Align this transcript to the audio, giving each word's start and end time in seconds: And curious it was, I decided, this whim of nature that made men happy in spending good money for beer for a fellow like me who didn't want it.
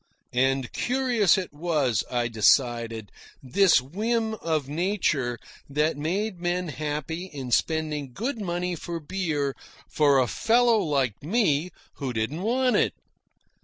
And 0.33 0.73
curious 0.73 1.37
it 1.37 1.53
was, 1.53 2.03
I 2.09 2.27
decided, 2.27 3.11
this 3.43 3.79
whim 3.81 4.33
of 4.33 4.67
nature 4.67 5.37
that 5.69 5.95
made 5.95 6.39
men 6.41 6.69
happy 6.69 7.25
in 7.25 7.51
spending 7.51 8.11
good 8.11 8.41
money 8.41 8.75
for 8.75 8.99
beer 8.99 9.55
for 9.87 10.17
a 10.17 10.25
fellow 10.25 10.79
like 10.79 11.21
me 11.21 11.69
who 11.97 12.13
didn't 12.13 12.41
want 12.41 12.77
it. 12.77 12.93